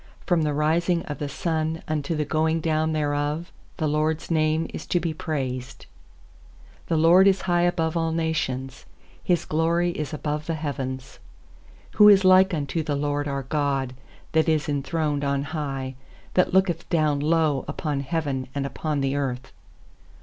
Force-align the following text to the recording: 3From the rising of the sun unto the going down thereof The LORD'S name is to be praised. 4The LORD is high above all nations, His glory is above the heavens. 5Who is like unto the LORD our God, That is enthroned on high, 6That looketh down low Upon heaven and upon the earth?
3From 0.25 0.43
the 0.43 0.51
rising 0.55 1.03
of 1.03 1.19
the 1.19 1.29
sun 1.29 1.83
unto 1.87 2.15
the 2.15 2.25
going 2.25 2.59
down 2.59 2.91
thereof 2.91 3.51
The 3.77 3.85
LORD'S 3.87 4.31
name 4.31 4.65
is 4.73 4.87
to 4.87 4.99
be 4.99 5.13
praised. 5.13 5.85
4The 6.89 6.99
LORD 6.99 7.27
is 7.27 7.41
high 7.41 7.61
above 7.61 7.95
all 7.95 8.11
nations, 8.11 8.87
His 9.23 9.45
glory 9.45 9.91
is 9.91 10.11
above 10.11 10.47
the 10.47 10.55
heavens. 10.55 11.19
5Who 11.93 12.11
is 12.11 12.25
like 12.25 12.51
unto 12.51 12.81
the 12.81 12.95
LORD 12.95 13.27
our 13.27 13.43
God, 13.43 13.93
That 14.31 14.49
is 14.49 14.67
enthroned 14.67 15.23
on 15.23 15.43
high, 15.43 15.93
6That 16.33 16.51
looketh 16.51 16.89
down 16.89 17.19
low 17.19 17.63
Upon 17.67 17.99
heaven 17.99 18.47
and 18.55 18.65
upon 18.65 19.01
the 19.01 19.15
earth? 19.15 19.51